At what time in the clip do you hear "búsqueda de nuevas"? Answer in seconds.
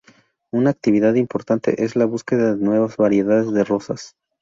2.05-2.97